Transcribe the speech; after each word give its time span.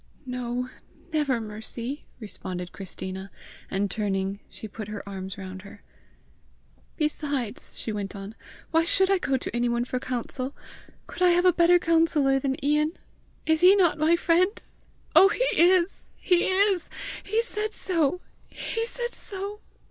"No, 0.25 0.67
never, 1.13 1.39
Mercy!" 1.39 2.05
responded 2.19 2.71
Christina, 2.71 3.29
and 3.69 3.91
turning 3.91 4.39
she 4.49 4.67
put 4.67 4.87
her 4.87 5.07
arms 5.07 5.37
round 5.37 5.61
her. 5.61 5.83
"Besides," 6.97 7.77
she 7.77 7.91
went 7.91 8.15
on, 8.15 8.33
"why 8.71 8.83
should 8.83 9.11
I 9.11 9.19
go 9.19 9.37
to 9.37 9.55
anyone 9.55 9.85
for 9.85 9.99
counsel? 9.99 10.55
Could 11.05 11.21
I 11.21 11.29
have 11.29 11.45
a 11.45 11.53
better 11.53 11.77
counsellor 11.77 12.39
than 12.39 12.57
Ian? 12.65 12.93
Is 13.45 13.61
he 13.61 13.75
not 13.75 13.99
my 13.99 14.15
friend? 14.15 14.59
Oh, 15.15 15.29
he 15.29 15.45
is! 15.55 16.09
he 16.17 16.45
is! 16.45 16.89
he 17.21 17.43
said 17.43 17.71
so! 17.75 18.21
he 18.49 18.87
said 18.87 19.13
so!" 19.13 19.59